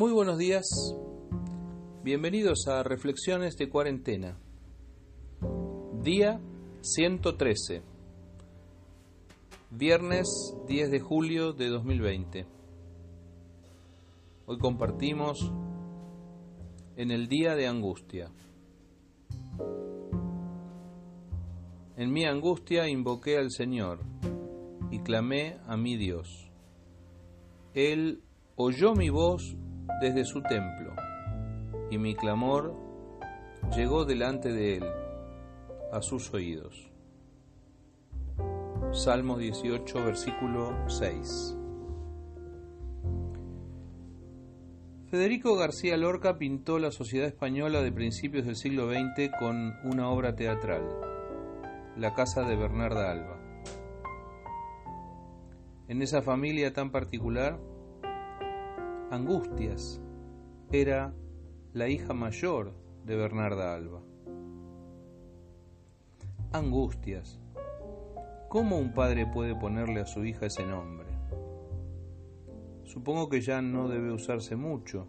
[0.00, 0.96] Muy buenos días,
[2.02, 4.38] bienvenidos a Reflexiones de Cuarentena,
[6.02, 6.40] día
[6.80, 7.82] 113,
[9.70, 12.46] viernes 10 de julio de 2020.
[14.46, 15.52] Hoy compartimos
[16.96, 18.30] en el día de angustia.
[21.98, 23.98] En mi angustia invoqué al Señor
[24.90, 26.50] y clamé a mi Dios.
[27.74, 28.22] Él
[28.56, 29.58] oyó mi voz
[30.00, 30.94] desde su templo,
[31.90, 32.74] y mi clamor
[33.76, 34.84] llegó delante de él,
[35.92, 36.90] a sus oídos.
[38.92, 41.56] Salmo 18, versículo 6.
[45.10, 50.36] Federico García Lorca pintó la sociedad española de principios del siglo XX con una obra
[50.36, 50.82] teatral,
[51.96, 53.36] La casa de Bernarda Alba.
[55.88, 57.58] En esa familia tan particular,
[59.10, 60.00] Angustias
[60.70, 61.12] era
[61.72, 62.72] la hija mayor
[63.04, 64.00] de Bernarda Alba.
[66.52, 67.40] Angustias.
[68.48, 71.08] ¿Cómo un padre puede ponerle a su hija ese nombre?
[72.84, 75.08] Supongo que ya no debe usarse mucho,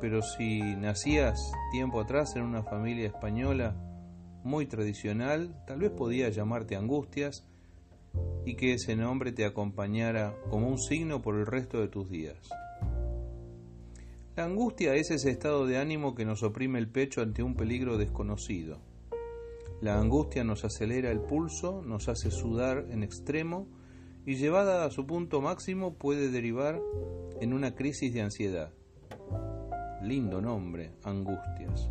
[0.00, 3.74] pero si nacías tiempo atrás en una familia española
[4.44, 7.44] muy tradicional, tal vez podía llamarte Angustias
[8.44, 12.48] y que ese nombre te acompañara como un signo por el resto de tus días.
[14.34, 17.98] La angustia es ese estado de ánimo que nos oprime el pecho ante un peligro
[17.98, 18.80] desconocido.
[19.82, 23.68] La angustia nos acelera el pulso, nos hace sudar en extremo
[24.24, 26.80] y llevada a su punto máximo puede derivar
[27.40, 28.72] en una crisis de ansiedad.
[30.02, 31.90] Lindo nombre, angustias.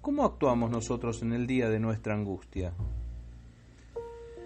[0.00, 2.74] ¿Cómo actuamos nosotros en el día de nuestra angustia?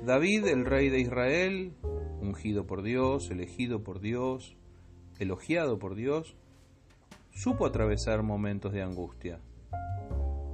[0.05, 1.73] David, el rey de Israel,
[2.21, 4.57] ungido por Dios, elegido por Dios,
[5.19, 6.37] elogiado por Dios,
[7.31, 9.41] supo atravesar momentos de angustia.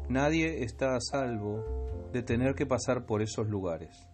[0.08, 4.08] Nadie está a salvo de tener que pasar por esos lugares.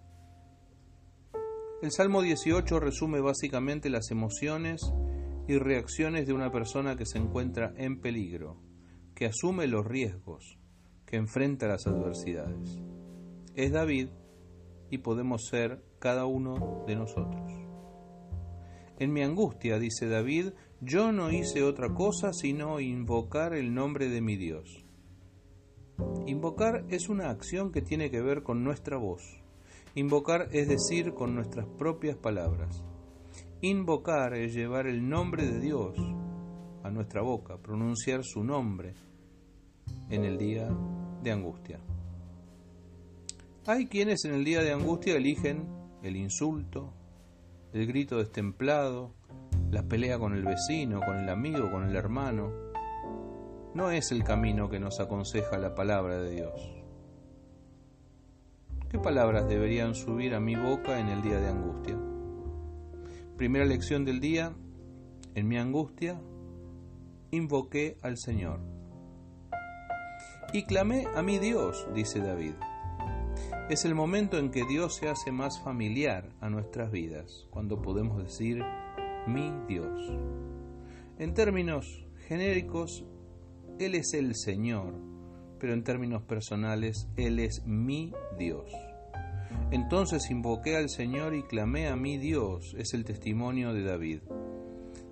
[1.83, 4.81] El Salmo 18 resume básicamente las emociones
[5.47, 8.61] y reacciones de una persona que se encuentra en peligro,
[9.15, 10.59] que asume los riesgos,
[11.07, 12.79] que enfrenta las adversidades.
[13.55, 14.09] Es David
[14.91, 17.53] y podemos ser cada uno de nosotros.
[18.99, 20.49] En mi angustia, dice David,
[20.81, 24.85] yo no hice otra cosa sino invocar el nombre de mi Dios.
[26.27, 29.23] Invocar es una acción que tiene que ver con nuestra voz.
[29.95, 32.85] Invocar es decir con nuestras propias palabras.
[33.61, 35.97] Invocar es llevar el nombre de Dios
[36.85, 38.95] a nuestra boca, pronunciar su nombre
[40.11, 40.69] en el día
[41.23, 41.81] de angustia.
[43.69, 45.69] Hay quienes en el día de angustia eligen
[46.03, 46.95] el insulto,
[47.75, 49.13] el grito destemplado,
[49.71, 52.51] la pelea con el vecino, con el amigo, con el hermano.
[53.75, 56.83] No es el camino que nos aconseja la palabra de Dios.
[58.89, 61.99] ¿Qué palabras deberían subir a mi boca en el día de angustia?
[63.37, 64.55] Primera lección del día,
[65.35, 66.19] en mi angustia,
[67.33, 68.61] invoqué al Señor.
[70.55, 72.55] Y clamé a mi Dios, dice David.
[73.69, 78.17] Es el momento en que Dios se hace más familiar a nuestras vidas, cuando podemos
[78.23, 78.65] decir
[79.27, 80.11] mi Dios.
[81.19, 83.05] En términos genéricos,
[83.79, 84.95] Él es el Señor,
[85.61, 88.73] pero en términos personales, Él es mi Dios.
[89.71, 94.21] Entonces invoqué al Señor y clamé a mi Dios, es el testimonio de David.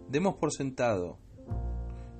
[0.08, 1.18] Demos por sentado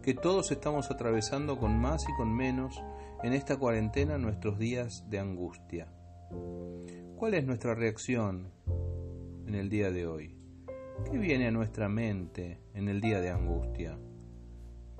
[0.02, 2.78] que todos estamos atravesando con más y con menos
[3.22, 5.95] en esta cuarentena nuestros días de angustia.
[6.30, 8.50] ¿Cuál es nuestra reacción
[9.46, 10.36] en el día de hoy?
[11.10, 13.98] ¿Qué viene a nuestra mente en el día de angustia?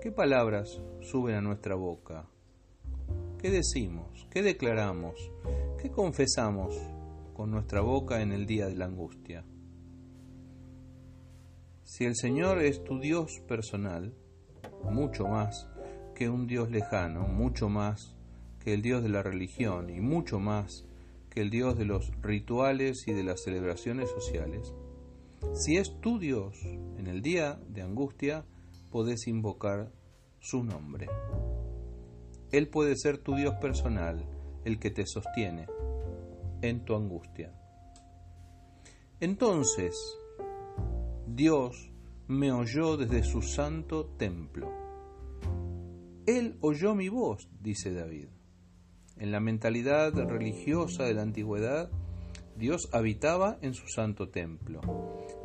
[0.01, 2.29] ¿Qué palabras suben a nuestra boca?
[3.39, 4.27] ¿Qué decimos?
[4.31, 5.15] ¿Qué declaramos?
[5.81, 6.77] ¿Qué confesamos
[7.34, 9.45] con nuestra boca en el día de la angustia?
[11.84, 14.15] Si el Señor es tu Dios personal,
[14.91, 15.69] mucho más
[16.15, 18.17] que un Dios lejano, mucho más
[18.59, 20.87] que el Dios de la religión y mucho más
[21.36, 24.74] el Dios de los rituales y de las celebraciones sociales.
[25.53, 26.56] Si es tu Dios,
[26.97, 28.44] en el día de angustia
[28.91, 29.92] podés invocar
[30.41, 31.09] su nombre.
[32.53, 34.24] Él puede ser tu Dios personal,
[34.65, 35.66] el que te sostiene
[36.62, 37.53] en tu angustia.
[39.21, 39.94] Entonces,
[41.27, 41.92] Dios
[42.28, 44.72] me oyó desde su santo templo.
[46.27, 48.28] Él oyó mi voz, dice David.
[49.18, 51.91] En la mentalidad religiosa de la antigüedad,
[52.59, 54.80] Dios habitaba en su santo templo.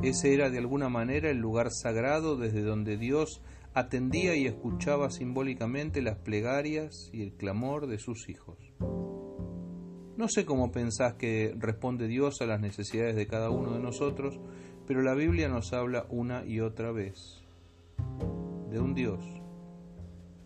[0.01, 3.41] Ese era de alguna manera el lugar sagrado desde donde Dios
[3.73, 8.57] atendía y escuchaba simbólicamente las plegarias y el clamor de sus hijos.
[10.17, 14.39] No sé cómo pensás que responde Dios a las necesidades de cada uno de nosotros,
[14.85, 17.41] pero la Biblia nos habla una y otra vez
[18.69, 19.23] de un Dios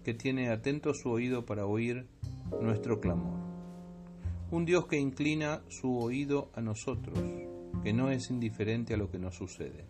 [0.04, 2.08] que tiene atento su oído para oír
[2.62, 3.40] nuestro clamor.
[4.52, 7.20] Un Dios que inclina su oído a nosotros,
[7.84, 9.86] que no es indiferente a lo que nos sucede.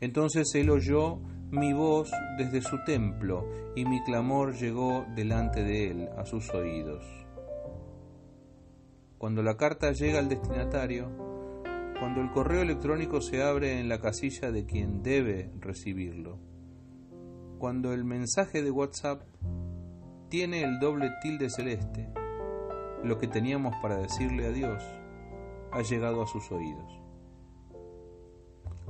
[0.00, 1.18] Entonces él oyó
[1.50, 3.46] mi voz desde su templo
[3.76, 7.04] y mi clamor llegó delante de él a sus oídos.
[9.18, 11.10] Cuando la carta llega al destinatario,
[11.98, 16.38] cuando el correo electrónico se abre en la casilla de quien debe recibirlo,
[17.58, 19.20] cuando el mensaje de WhatsApp
[20.30, 22.08] tiene el doble tilde celeste,
[23.02, 24.82] lo que teníamos para decirle a Dios
[25.72, 27.00] ha llegado a sus oídos.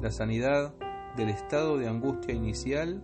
[0.00, 0.74] La sanidad
[1.16, 3.02] del estado de angustia inicial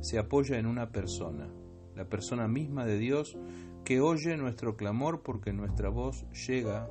[0.00, 1.48] se apoya en una persona,
[1.94, 3.38] la persona misma de Dios
[3.84, 6.88] que oye nuestro clamor porque nuestra voz llega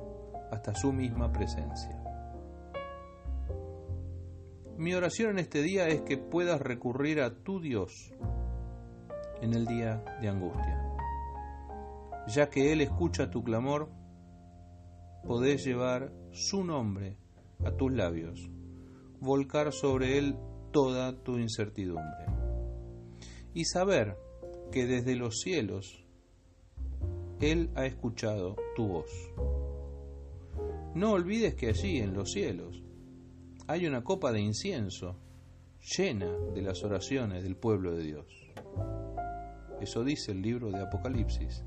[0.50, 2.02] hasta su misma presencia.
[4.78, 8.14] Mi oración en este día es que puedas recurrir a tu Dios
[9.40, 10.78] en el día de angustia.
[12.28, 13.90] Ya que Él escucha tu clamor,
[15.26, 17.16] podés llevar su nombre
[17.64, 18.50] a tus labios
[19.20, 20.36] volcar sobre él
[20.72, 22.26] toda tu incertidumbre.
[23.54, 24.16] Y saber
[24.72, 26.04] que desde los cielos
[27.40, 29.10] Él ha escuchado tu voz.
[30.94, 32.82] No olvides que allí en los cielos
[33.66, 35.16] hay una copa de incienso
[35.96, 38.26] llena de las oraciones del pueblo de Dios.
[39.80, 41.64] Eso dice el libro de Apocalipsis,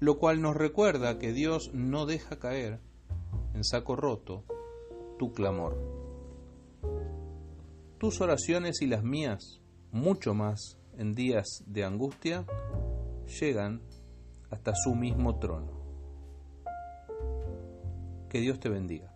[0.00, 2.80] lo cual nos recuerda que Dios no deja caer
[3.54, 4.44] en saco roto
[5.18, 5.98] tu clamor
[7.98, 9.60] tus oraciones y las mías,
[9.90, 12.46] mucho más en días de angustia,
[13.40, 13.82] llegan
[14.50, 15.72] hasta su mismo trono.
[18.28, 19.12] Que Dios te bendiga.